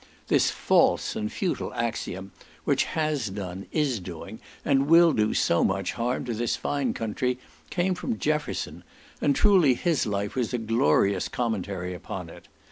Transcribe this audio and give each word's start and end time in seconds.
This 0.29 0.49
false 0.49 1.15
and 1.15 1.31
futile 1.31 1.71
axiom, 1.75 2.31
which 2.63 2.85
has 2.85 3.29
done, 3.29 3.67
is 3.71 3.99
doing, 3.99 4.39
and 4.65 4.87
will 4.87 5.13
do 5.13 5.35
so 5.35 5.63
much 5.63 5.91
harm 5.93 6.25
to 6.25 6.33
this 6.33 6.55
fine 6.55 6.95
country, 6.95 7.37
came 7.69 7.93
from 7.93 8.17
Jefferson; 8.17 8.83
and 9.21 9.35
truly 9.35 9.75
his 9.75 10.07
life 10.07 10.33
was 10.33 10.55
a 10.55 10.57
glorious 10.57 11.27
commentary 11.27 11.93
upon 11.93 12.31
it. 12.31 12.47